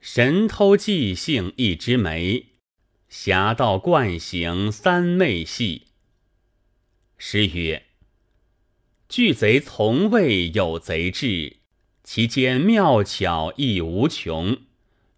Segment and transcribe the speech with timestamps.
[0.00, 2.46] 神偷即兴一枝梅，
[3.10, 5.88] 侠盗惯行三昧戏。
[7.18, 7.82] 诗曰：
[9.10, 11.58] 巨贼从未有贼智，
[12.02, 14.56] 其间妙巧亦无穷。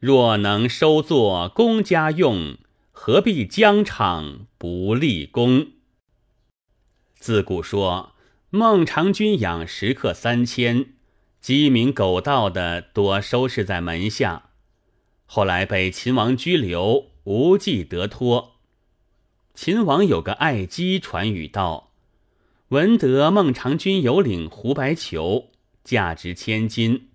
[0.00, 2.58] 若能收作公家用，
[2.90, 5.68] 何必疆场不立功？
[7.14, 8.16] 自古说
[8.50, 10.94] 孟尝君养食客三千，
[11.40, 14.48] 鸡鸣狗盗的多收拾在门下。
[15.34, 18.56] 后来被秦王拘留，无计得脱。
[19.54, 21.94] 秦王有个爱姬传语道
[22.68, 25.48] ：“闻得孟尝君有领胡白裘，
[25.82, 27.08] 价值千金。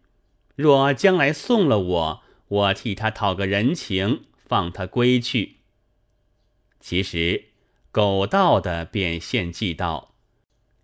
[0.56, 5.58] 若将来送了我，我替他讨个人情，放他归去。”
[6.82, 7.50] 其实
[7.92, 10.16] 狗盗的便献计道：“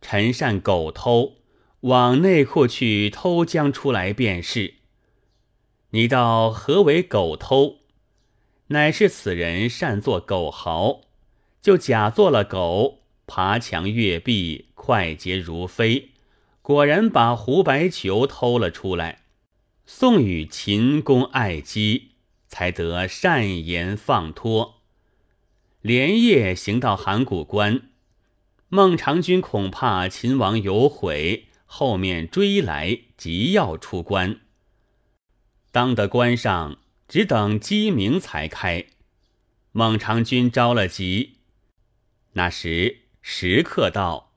[0.02, 1.38] 臣善狗偷，
[1.80, 4.76] 往内库去偷将出来便是。”
[5.96, 7.76] 你道何为狗偷？
[8.70, 11.02] 乃是此人善做狗豪，
[11.62, 16.09] 就假做了狗，爬墙越壁，快捷如飞，
[16.64, 19.20] 果然把胡白裘偷了出来，
[19.86, 22.14] 送与秦公爱姬，
[22.48, 24.82] 才得善言放脱。
[25.82, 27.89] 连夜行到函谷关，
[28.67, 34.39] 孟尝君恐怕秦王有悔，后面追来，急要出关。
[35.74, 38.86] 当得关上，只等鸡鸣才开。
[39.72, 41.38] 孟尝君着了急。
[42.34, 44.36] 那时食客道：“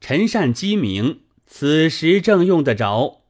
[0.00, 3.20] 陈善鸡鸣，此时正用得着。”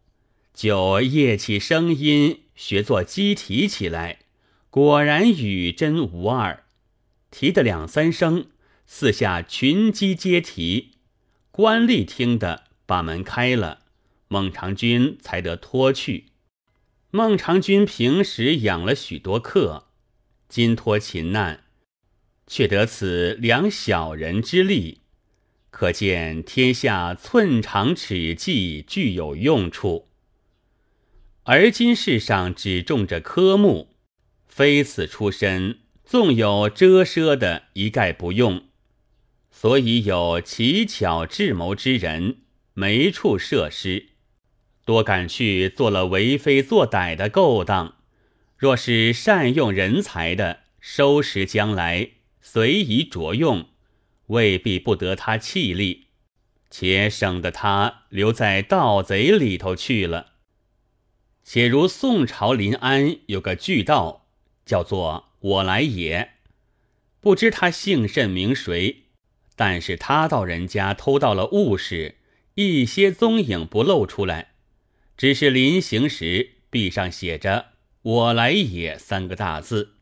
[0.55, 4.21] 就夜起声音，学作鸡啼起来。
[4.71, 6.63] 果然与真无二，
[7.33, 8.47] 啼得两三声，
[8.87, 10.93] 四下群鸡皆啼。
[11.51, 13.81] 官吏听得，把门开了，
[14.29, 16.27] 孟尝君才得脱去。
[17.15, 19.89] 孟尝君平时养了许多客，
[20.49, 21.65] 今脱秦难，
[22.47, 25.03] 却得此两小人之力，
[25.71, 30.09] 可见天下寸长尺计具有用处。
[31.43, 33.95] 而今世上只种着科目，
[34.47, 38.65] 非此出身，纵有遮奢的，一概不用。
[39.51, 42.39] 所以有奇巧智谋之人，
[42.73, 44.12] 没处设施。
[44.85, 47.97] 多赶去做了为非作歹的勾当，
[48.57, 52.11] 若是善用人才的，收拾将来
[52.41, 53.69] 随意着用，
[54.27, 56.09] 未必不得他气力，
[56.71, 60.33] 且省得他留在盗贼里头去了。
[61.45, 64.27] 且如宋朝临安有个巨盗，
[64.65, 66.35] 叫做我来也，
[67.21, 69.05] 不知他姓甚名谁，
[69.55, 72.17] 但是他到人家偷到了物事，
[72.55, 74.52] 一些踪影不露出来。
[75.23, 77.67] 只是临行时壁上写着
[78.03, 79.95] “我来也”三个大字。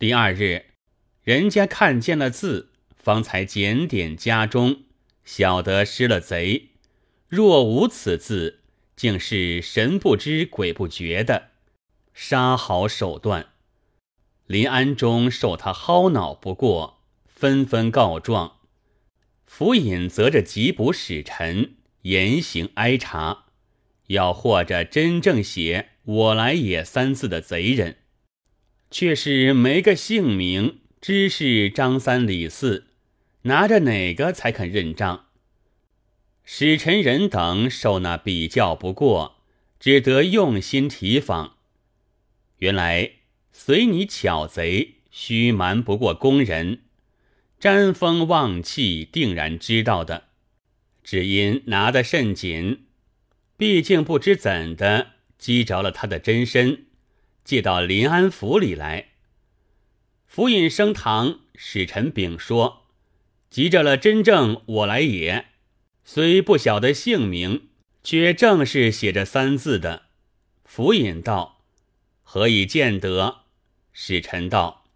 [0.00, 0.64] 第二日，
[1.22, 4.82] 人家看见了字，方才检点家中，
[5.24, 6.70] 晓得失了贼。
[7.28, 8.62] 若无此字，
[8.96, 11.50] 竟是神不知鬼不觉的
[12.12, 13.50] 杀好手段。
[14.48, 18.56] 临安中受他薅恼不过，纷纷告状。
[19.46, 23.44] 府尹责着缉捕使臣，严刑挨查。
[24.08, 27.96] 要或者真正写“我来也”三字的贼人，
[28.90, 32.86] 却是没个姓名，知是张三李四，
[33.42, 35.26] 拿着哪个才肯认账？
[36.44, 39.36] 使臣人等受那比较不过，
[39.78, 41.56] 只得用心提防。
[42.58, 43.12] 原来
[43.52, 46.80] 随你巧贼，须瞒不过工人，
[47.60, 50.24] 沾风望气，定然知道的。
[51.04, 52.86] 只因拿得甚紧。
[53.62, 56.86] 毕竟不知怎的击着了他的真身，
[57.44, 59.10] 借到临安府里来。
[60.26, 62.88] 府尹升堂，使臣禀说
[63.48, 65.46] ：“急着了真正我来也，
[66.02, 67.68] 虽不晓得姓名，
[68.02, 70.06] 却正是写着三字的。”
[70.66, 71.62] 府尹道
[72.24, 73.42] ：“何以见得？”
[73.94, 74.86] 使臣道：“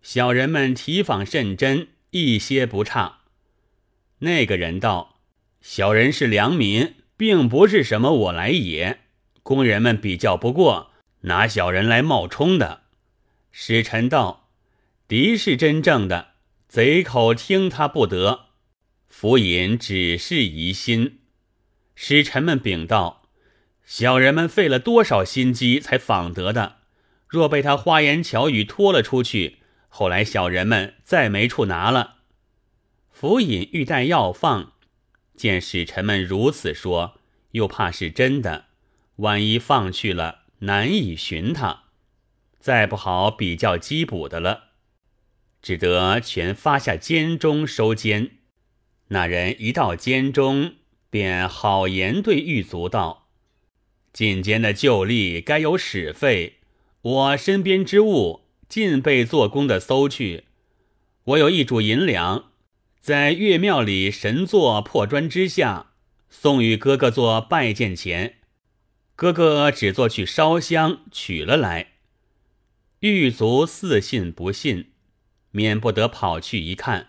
[0.00, 3.18] 小人们提访甚真，一些不差。”
[4.20, 5.20] 那个人道
[5.60, 9.00] ：“小人是良民。”并不是什么我来也，
[9.42, 10.92] 工人们比较不过，
[11.22, 12.84] 拿小人来冒充的。
[13.50, 14.48] 使臣道
[15.08, 16.28] ：“敌是真正的，
[16.68, 18.46] 贼口听他不得。”
[19.10, 21.18] 府尹只是疑心。
[21.96, 23.28] 使臣们禀道
[23.84, 26.76] ：“小人们费了多少心机才访得的？
[27.26, 32.18] 若被他花言巧语拖了出去，后来小人们再没处拿了。”
[33.10, 34.74] 府尹欲待要放。
[35.38, 37.14] 见使臣们如此说，
[37.52, 38.66] 又怕是真的，
[39.16, 41.84] 万一放去了，难以寻他，
[42.58, 44.64] 再不好比较缉捕的了，
[45.62, 48.32] 只得全发下监中收监。
[49.10, 50.74] 那人一到监中，
[51.08, 53.28] 便好言对狱卒道
[54.12, 56.58] ：“进监的旧吏该有使费，
[57.00, 60.44] 我身边之物尽被做工的搜去。
[61.24, 62.50] 我有一主银两，
[63.00, 65.92] 在岳庙里神座破砖之下，
[66.28, 68.36] 送与哥哥做拜见钱。”
[69.16, 71.94] 哥哥只做去烧香取了来，
[73.00, 74.92] 狱卒似信不信，
[75.50, 77.08] 免不得跑去一看，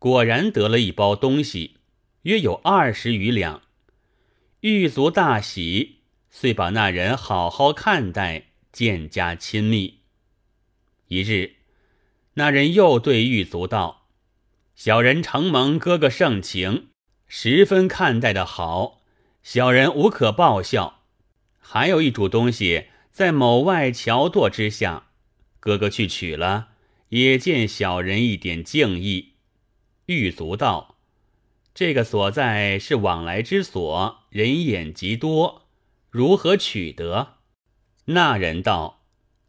[0.00, 1.76] 果然得了一包东西，
[2.22, 3.62] 约有二十余两。
[4.62, 5.98] 狱卒大喜，
[6.30, 10.00] 遂把那人好好看待，渐加亲密。
[11.06, 11.58] 一日，
[12.34, 14.05] 那人又对狱卒道
[14.76, 16.88] ：“小人承蒙哥哥盛情，
[17.26, 19.00] 十分看待的好，
[19.42, 21.00] 小人无可报效。”
[21.58, 25.08] 还有一主东西在某外桥垛之下，
[25.58, 26.68] 哥哥去取了，
[27.08, 29.32] 也见小人一点敬意。
[30.04, 30.98] 狱卒道
[31.74, 35.66] ：“这个所在是往来之所，人眼极多，
[36.10, 37.38] 如何取得？”
[38.06, 39.02] 那人道：“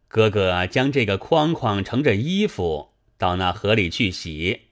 [0.08, 4.62] 哥哥将这个筐筐盛着衣服到那河里去洗，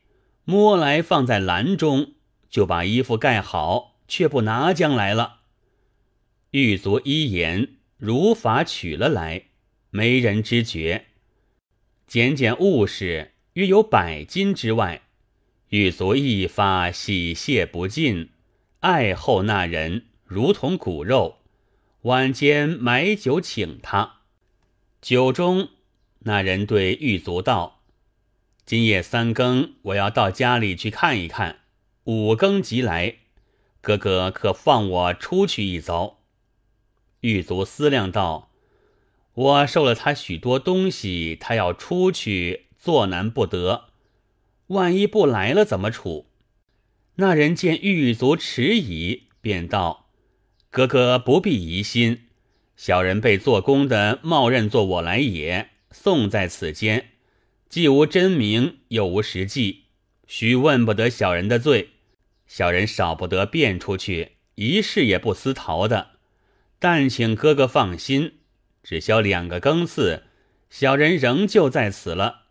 [0.46, 2.14] 摸来放在篮中，
[2.48, 5.40] 就把衣服盖好，却不拿将来了。”
[6.52, 9.46] 狱卒一言，如法取了来，
[9.90, 11.06] 没人知觉。
[12.06, 15.02] 检检物事，约有百斤之外。
[15.70, 18.30] 狱卒一发喜谢不尽，
[18.80, 21.38] 爱厚那人如同骨肉。
[22.02, 24.20] 晚间买酒请他，
[25.02, 25.70] 酒中
[26.20, 27.75] 那人对狱卒道
[28.66, 31.60] ：“今夜三更，我要到家里去看一看。
[32.02, 33.14] 五更即来，
[33.80, 36.18] 哥哥可放我出去一遭。”
[37.22, 38.50] 狱卒思量道
[39.34, 43.84] ：“我受了他许多东西，他要出去，做难不得。
[44.66, 46.26] 万一不来了，怎么处？”
[47.18, 50.08] 那人见狱卒迟疑，便道
[50.70, 52.22] ：“哥哥不必疑心，
[52.76, 57.10] 小人被做工的冒认做我来也，送在此间，
[57.76, 59.82] 既无真名，又无实际，
[60.26, 61.90] 须问不得小人的罪。
[62.46, 66.12] 小人少不得变出去，一事也不思逃的。”
[66.80, 68.38] 但请哥哥放心，
[68.82, 70.22] 只消两个更次，
[70.70, 72.44] 小人仍旧在此了。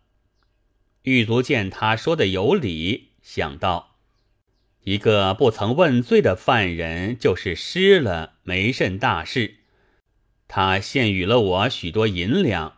[1.02, 3.96] 狱卒见他说的有理，想到
[4.84, 9.56] 一个不曾问罪的犯人，就是失了，没甚大事。
[10.46, 12.75] 他献与了我许多银两，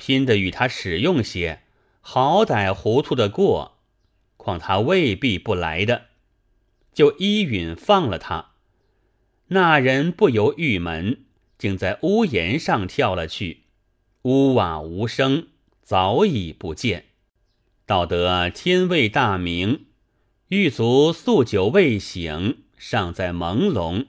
[0.00, 1.60] 拼得与他使用些，
[2.00, 3.76] 好歹糊涂的过。
[4.38, 6.06] 况他未必不来的，
[6.94, 8.52] 就依允放了他。
[9.48, 11.26] 那人不由狱门，
[11.58, 13.64] 竟在屋檐上跳了去。
[14.22, 15.48] 屋瓦无声，
[15.82, 17.04] 早已不见。
[17.84, 19.86] 到得天未大明，
[20.48, 24.06] 狱卒宿酒未醒，尚在朦胧。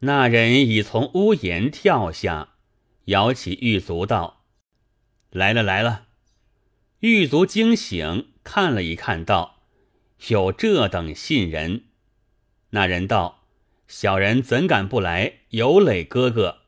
[0.00, 2.54] 那人已从屋檐跳下，
[3.06, 4.39] 摇起狱卒道
[5.30, 6.06] ：“来了来了。”
[7.00, 9.60] 狱卒惊醒，看了一看，道
[10.28, 11.84] ：“有这等信人。”
[12.70, 13.38] 那人道。
[13.88, 15.40] 小人怎敢不来？
[15.48, 16.58] 有累哥哥，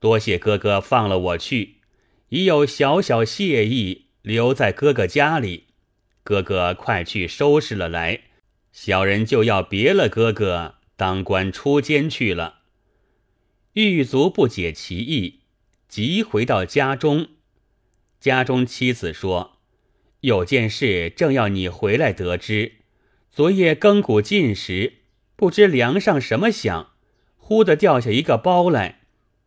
[0.00, 1.74] 多谢哥哥放了我去，
[2.30, 5.66] 已有小小谢意，留在哥哥家里。
[6.22, 8.22] 哥哥快去收拾了来，
[8.72, 12.60] 小人就要别了哥哥，当官出监去了。
[13.74, 15.40] 狱卒不解其意，
[15.86, 17.28] 即回到家中。
[18.24, 19.58] 家中妻子说
[20.20, 22.76] ：“有件事正要你回来得知。
[23.30, 25.00] 昨夜更鼓尽时。”
[25.36, 26.92] 不知梁上什么响，
[27.36, 29.00] 忽的掉下一个包来，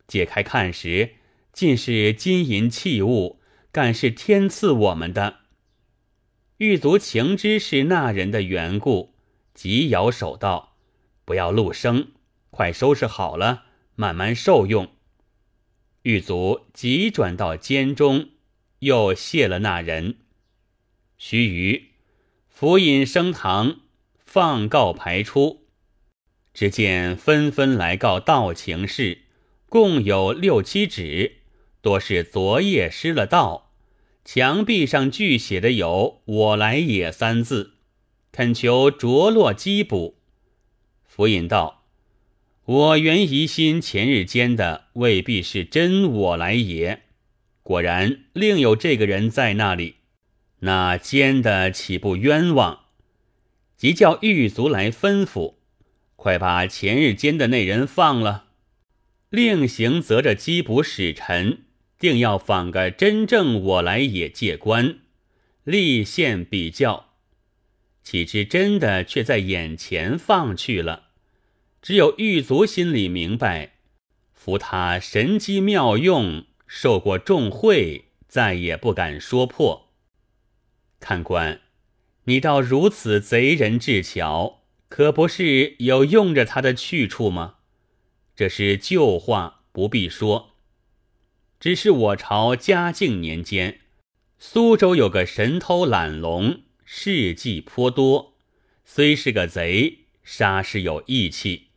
[0.06, 1.14] 解开看时，
[1.52, 3.40] 尽是金银器物，
[3.72, 5.38] 敢是天赐我们的。
[6.58, 9.14] 狱卒情知是那人的缘故，
[9.54, 10.76] 急摇手道
[11.26, 12.12] ：“不要露声，
[12.50, 13.64] 快收拾好了，
[13.96, 14.92] 慢慢受用。”
[16.02, 18.28] 狱卒急转到监中，
[18.80, 20.16] 又谢了那人。
[21.16, 21.82] 须臾，
[22.48, 23.80] 府尹升堂，
[24.24, 25.64] 放告排出。
[26.54, 29.22] 只见纷纷来告道情事，
[29.68, 31.36] 共有六七纸，
[31.80, 33.72] 多是昨夜失了道。
[34.24, 37.74] 墙壁上俱写的有“我来也”三字，
[38.30, 40.18] 恳求着落缉捕。
[41.06, 41.84] 府尹道
[42.66, 47.04] ：“我原疑心前日间的未必是真我来也，
[47.68, 49.96] 果然另有这个人在那里，
[50.60, 52.78] 那奸的岂不冤枉？
[53.76, 55.56] 即叫狱卒来吩咐。”
[56.16, 58.46] 快把前日奸的那人放了，
[59.28, 61.64] 另行责着缉捕使臣，
[61.98, 65.00] 定要访个真正我来也借官，
[65.64, 67.10] 立宪比较。
[68.02, 71.08] 岂知真的却在眼前放去了。
[71.82, 73.74] 只有狱卒心里明白，
[74.32, 79.88] 服他神机妙用，受过重贿，再也不敢说破。
[81.00, 81.62] 看官，
[82.24, 87.56] 你倒如此贼人智巧，可不是有用着他的去处吗？
[88.36, 90.54] 这是旧话，不必说。
[91.58, 93.80] 只是我朝嘉靖年间，
[94.38, 98.34] 苏州有个神偷懒龙，事迹颇多，
[98.84, 101.68] 虽是个贼，杀是有义气，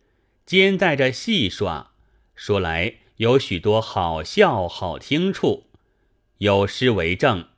[0.46, 1.94] 兼带着戏耍，
[2.36, 5.68] 说来有许多好笑好听处。
[6.40, 7.50] 有诗为证：“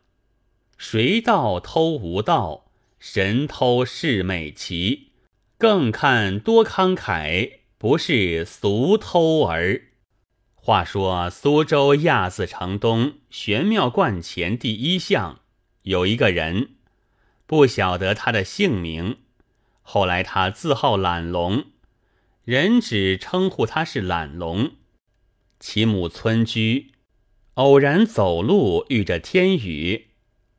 [0.77, 2.65] 谁道偷无道，
[2.99, 5.11] 神偷是美奇。
[5.57, 9.83] 更看多慷慨，不是俗偷儿。”
[10.55, 15.39] 话说苏州亚子城东玄妙观前第一巷
[15.83, 16.71] 有一个人，
[17.45, 19.19] 不晓得他的姓名。
[19.81, 21.67] 后来他自号懒龙，
[22.43, 24.73] 人只称呼他是懒龙。
[25.65, 26.91] 其母村居，
[27.53, 30.07] 偶然走路遇着天雨，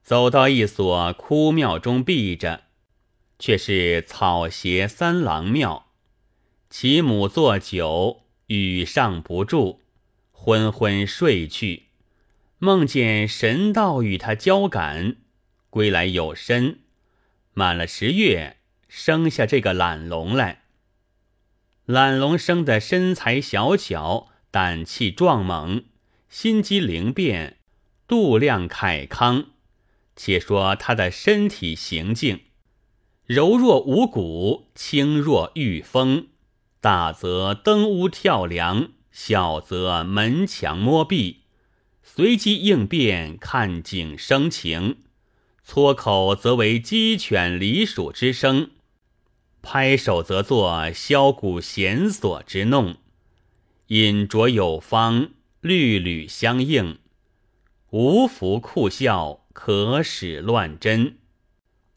[0.02, 2.62] 走到一所枯庙中避着，
[3.38, 5.90] 却是草鞋三郎庙。
[6.70, 9.82] 其母坐久，雨上不住。
[10.32, 11.88] 昏昏睡去，
[12.58, 15.16] 梦见神道与他交感，
[15.68, 16.78] 归来有身，
[17.52, 18.56] 满了十月，
[18.88, 20.62] 生下这个懒龙来。
[21.84, 25.82] 懒龙生的身材小巧，胆气壮猛，
[26.28, 27.56] 心机灵便，
[28.06, 29.46] 度量凯康。
[30.14, 32.42] 且说他的身体行径，
[33.26, 36.28] 柔若无骨，轻若御风，
[36.80, 38.92] 大则登屋跳梁。
[39.11, 41.40] 小则门墙摸壁，
[42.04, 44.99] 随机应变，看景生情；
[45.64, 48.70] 撮口则为鸡犬离鼠之声，
[49.61, 52.99] 拍手则作箫鼓弦索之弄。
[53.88, 56.99] 饮酌有方，律吕相应，
[57.91, 61.19] 无福酷笑，可使乱真。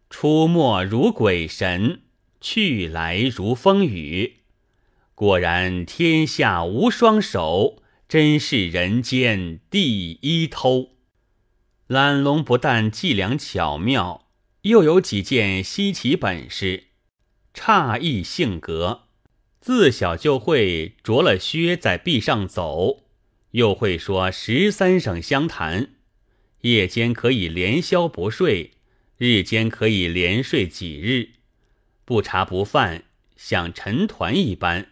[0.10, 2.02] 出没如鬼神，
[2.42, 4.42] 去来如风雨。
[5.16, 10.92] 果然天下无双手，真是人间第一偷。
[11.88, 14.28] 懒龙不但伎俩巧妙，
[14.64, 16.88] 又有几件稀奇本事，
[17.54, 19.07] 诧异性格。
[19.68, 23.04] 自小就会着了靴在壁上走，
[23.52, 25.90] 又会说十三省相谈，
[26.62, 28.72] 夜间可以连宵不睡，
[29.18, 31.32] 日间可以连睡几日，
[32.06, 33.04] 不茶不饭，
[33.36, 34.88] 像陈团一般。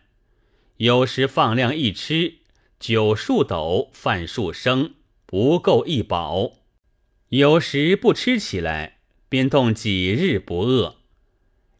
[0.75, 2.39] 有时放量一吃，
[2.77, 6.57] 酒数斗，饭数升，不够一饱；
[7.29, 8.97] 有时不吃起来，
[9.29, 10.97] 便冻几日不饿。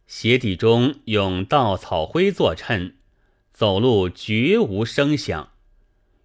[0.06, 2.96] 鞋底中用稻草灰作衬，
[3.52, 5.50] 走路绝无声响。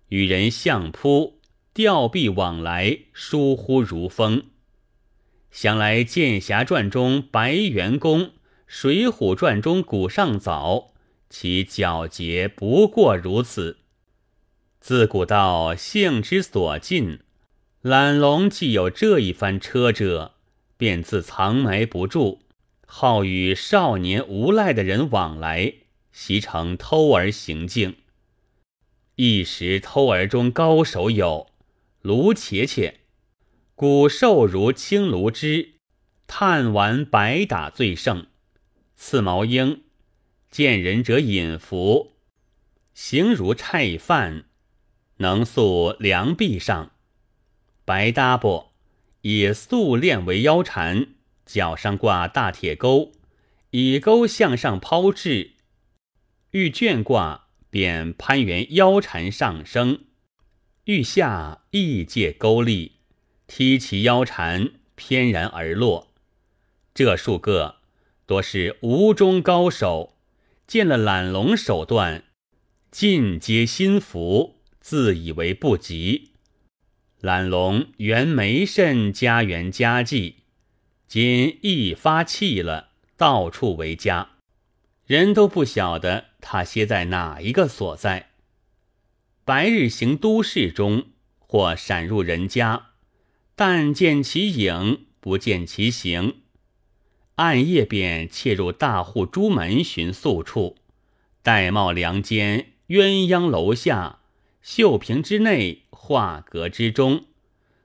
[0.10, 1.40] 与人相扑、
[1.74, 4.44] 吊臂往来，疏忽如风。
[5.50, 8.22] 想来《剑侠传》中白猿公，
[8.68, 10.94] 《水浒传》中古上早。
[11.30, 13.78] 其皎洁不过如此。
[14.82, 17.20] 自古道性之所近，
[17.82, 20.34] 懒龙既有这一番车辙，
[20.76, 22.42] 便自藏埋不住，
[22.94, 25.76] 好与少年无赖的人往来，
[26.12, 27.96] 习成偷儿行径。
[29.16, 31.48] 一时偷儿中高手有
[32.02, 32.96] 卢茄茄，
[33.76, 35.76] 骨瘦如青卢枝，
[36.28, 38.28] 炭丸白打最胜，
[38.98, 39.84] 刺毛鹰。
[40.50, 42.12] 见人者引服，
[42.94, 44.44] 形如菜饭，
[45.18, 46.92] 能塑梁壁上。
[47.86, 48.72] 白搭布
[49.22, 51.16] 以素练为腰缠，
[51.52, 53.12] 脚上挂大铁钩，
[53.72, 55.56] 以钩向上抛掷。
[56.52, 60.06] 欲卷挂，便攀援腰缠上升；
[60.86, 62.94] 欲下，亦借钩力，
[63.48, 66.14] 踢其腰缠，翩然而落。
[66.94, 67.78] 这数个
[68.26, 70.18] 多是吴中高手。
[70.68, 72.24] 见了懒龙手段，
[72.92, 76.32] 尽皆心服，自以为不及。
[77.20, 80.41] 懒龙原没甚家园家计，
[81.14, 84.30] 今一发气了，到处为家，
[85.06, 88.30] 人都不晓得他歇在哪一个所在。
[89.44, 92.92] 白日行都市中，或闪入人家，
[93.58, 96.44] 但见其影，不见其形。
[97.36, 100.78] 暗夜便窃入大户朱门寻宿处，
[101.44, 104.20] 玳瑁梁间鸳鸯楼下，
[104.62, 107.26] 绣屏之内，画阁之中，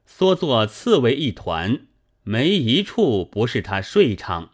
[0.06, 1.88] 缩作刺猬一团，
[2.28, 4.50] 没一处不是他睡场。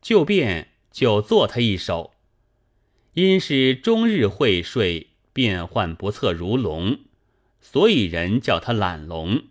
[0.00, 2.12] 就便就做他一手，
[3.14, 7.00] 因是终日会睡，变幻不测如龙，
[7.60, 9.42] 所以人叫他懒龙。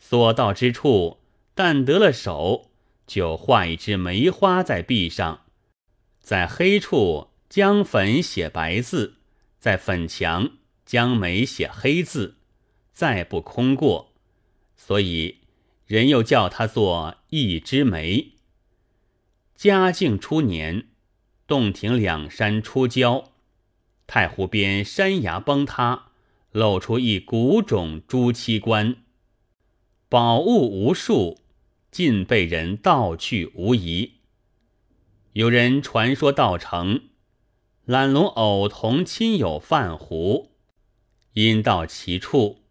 [0.00, 1.20] 所到之处，
[1.54, 2.72] 但得了手，
[3.06, 5.44] 就画一只梅花在壁上，
[6.18, 9.18] 在黑处将粉写白字，
[9.60, 10.50] 在粉墙
[10.84, 12.34] 将梅写黑字，
[12.92, 14.12] 再不空过，
[14.76, 15.38] 所以
[15.86, 18.32] 人又叫他做一枝梅。
[19.54, 20.88] 嘉靖初年，
[21.46, 23.26] 洞庭两山出礁，
[24.06, 26.08] 太湖边山崖崩塌，
[26.50, 28.96] 露出一古冢朱漆棺。
[30.08, 31.38] 宝物无数，
[31.92, 34.14] 尽被人盗去无疑。
[35.34, 37.02] 有人传说道成，
[37.84, 40.50] 懒龙偶同亲友泛湖，
[41.34, 42.62] 因到其处，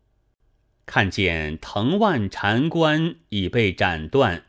[0.85, 4.45] 看见藤蔓禅关已被斩断，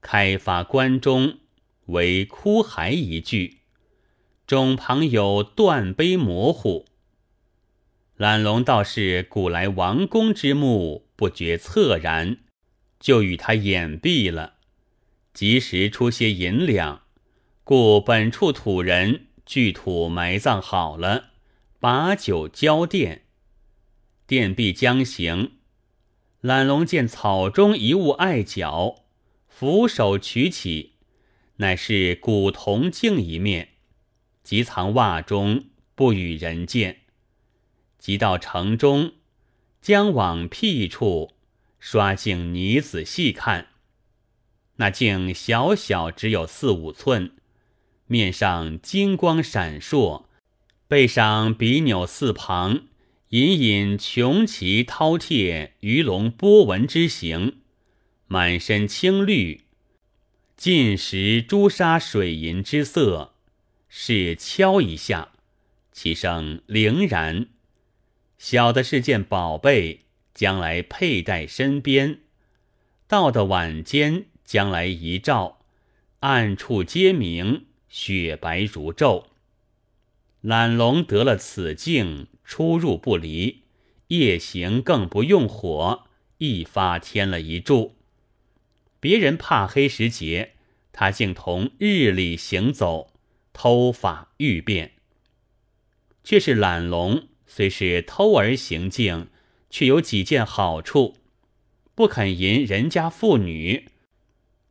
[0.00, 1.38] 开发关中
[1.86, 3.58] 为枯骸一具，
[4.46, 6.86] 冢旁有断碑模糊。
[8.16, 11.06] 懒龙道士古来王公之墓。
[11.14, 12.38] 不觉恻然，
[12.98, 14.54] 就与他掩蔽了，
[15.32, 17.02] 及时出些银两，
[17.62, 21.26] 故本处土人聚土埋葬好了，
[21.78, 23.20] 把酒交奠。
[24.26, 25.52] 奠毕将行，
[26.42, 29.04] 懒龙见草中一物碍脚，
[29.48, 30.92] 俯手取起，
[31.56, 33.70] 乃是古铜镜一面，
[34.42, 37.02] 即藏袜中，不与人见。
[37.98, 39.14] 即到城中。
[39.80, 41.32] 将往僻处
[41.80, 43.70] 刷镜泥仔细看，
[44.76, 47.32] 那镜小小只有四五寸，
[48.06, 50.26] 面上金光闪烁，
[50.86, 52.82] 背上比钮四旁
[53.32, 57.60] 隐隐琼奇饕餮、鱼龙波纹之形，
[58.26, 59.62] 满身青绿，
[60.54, 63.32] 尽时朱砂水银之色，
[63.88, 65.30] 是敲一下，
[65.92, 67.46] 其声灵然。
[68.36, 70.00] 小的是件宝贝，
[70.34, 72.18] 将来佩戴身边；
[73.08, 75.60] 到的晚间，将来一照，
[76.20, 79.24] 暗处皆明，雪白如昼。
[80.42, 83.62] 懒龙得了此镜，出入不离，
[84.08, 86.04] 夜行更不用火，
[86.36, 87.96] 一发添了一柱。
[89.00, 90.52] 别人怕黑时节，
[90.92, 93.14] 他竟同日里行走，
[93.54, 94.92] 偷法欲变，
[96.22, 97.26] 却是懒龙。
[97.46, 99.28] 虽是偷儿行径，
[99.70, 101.16] 却有几件好处：
[101.94, 103.88] 不肯淫人家妇女，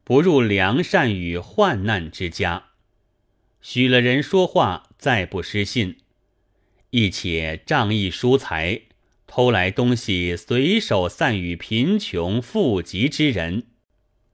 [0.04, 2.66] 不入良善与患难之家，
[3.60, 5.96] 许了人说话再不失信；
[6.92, 8.82] 亦且仗义疏财，
[9.26, 13.68] 偷来东西随手散与贫穷富极之人，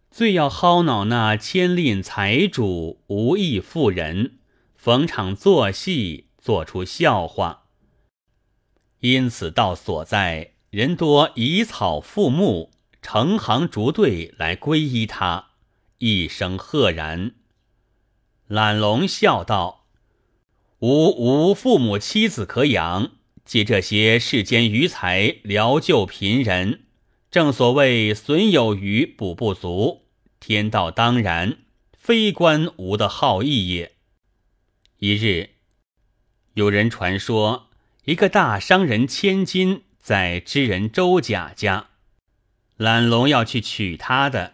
[0.10, 4.40] 最要薅恼那千吝财主无义妇人，
[4.76, 7.66] 逢场作戏，做出笑话。
[9.02, 12.72] 因此，道所在人多以草覆木，
[13.04, 15.50] 成行逐队来皈依他，
[16.00, 17.36] 一声赫然。
[18.48, 19.77] 懒龙笑道
[20.80, 23.12] ：“吾无父母妻子可养，
[23.44, 26.84] 借这些世间余财疗救贫人，
[27.32, 30.04] 正所谓损有余补不足，
[30.40, 31.58] 天道当然，
[31.98, 33.94] 非关吾的好意也。”
[35.00, 35.50] 一日，
[36.54, 37.70] 有人传说。
[38.06, 41.88] 一个大商人千金在知人周甲家，
[42.78, 44.54] 懒龙要去娶她的，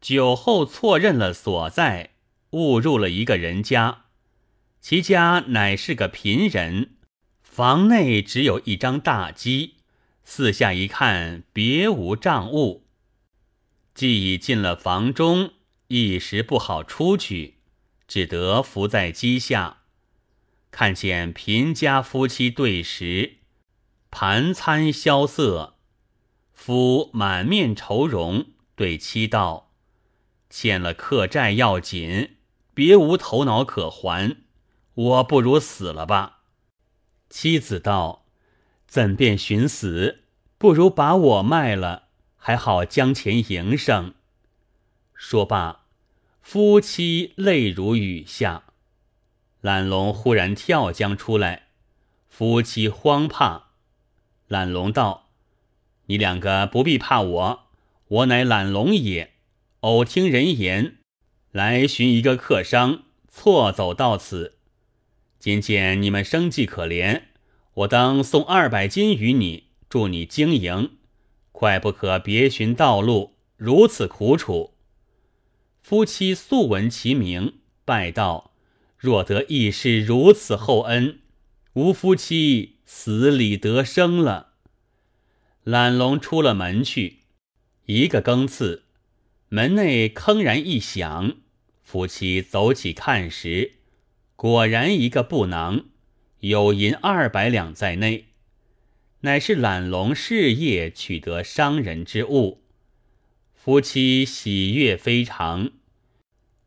[0.00, 2.10] 酒后错认了所在，
[2.50, 4.01] 误入了一个人家。
[4.82, 6.96] 其家乃是个贫人，
[7.40, 9.76] 房内只有一张大机，
[10.24, 12.84] 四下一看，别无障物。
[13.94, 15.52] 既已进了房中，
[15.86, 17.58] 一时不好出去，
[18.08, 19.82] 只得伏在机下。
[20.72, 23.36] 看见贫家夫妻对食，
[24.10, 25.76] 盘餐萧瑟，
[26.52, 29.70] 夫满面愁容，对妻道
[30.50, 32.30] ：“欠了客债要紧，
[32.74, 34.41] 别无头脑可还，
[34.94, 36.40] 我不如死了吧。”
[37.30, 38.26] 妻子道
[38.86, 40.20] ：“怎便寻死？
[40.58, 44.14] 不如把我卖了，还好将钱营生。”
[45.14, 45.86] 说罢，
[46.40, 48.64] 夫妻泪如雨下。
[49.60, 51.68] 懒龙忽然跳江出来，
[52.28, 53.68] 夫妻慌怕。
[54.48, 55.30] 懒龙道
[56.06, 57.70] ：“你两个不必怕我，
[58.08, 59.34] 我乃懒龙也。
[59.80, 60.98] 偶听人言，
[61.52, 64.58] 来寻一个客商，错走到此。
[65.42, 67.22] 今见你们生计可怜，
[67.74, 70.90] 我当送二百金与你，助你经营，
[71.50, 74.74] 快不可别寻道路，如此苦楚。”
[75.82, 78.52] 夫妻素闻其名，拜道
[78.96, 81.18] ：“若得义士如此厚恩，
[81.72, 84.52] 吾夫妻死里得生了。”
[85.64, 87.22] 懒龙出了门去，
[87.86, 88.84] 一个更次，
[89.48, 91.34] 门内铿然一响，
[91.82, 93.72] 夫妻走起看时，
[94.42, 95.84] 果然一个布囊，
[96.40, 98.24] 有银二百两在内，
[99.20, 102.60] 乃是懒龙事业取得商人之物。
[103.54, 105.70] 夫妻喜悦非常，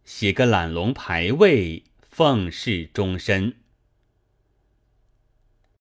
[0.06, 3.56] 写个懒龙牌位，奉侍终身。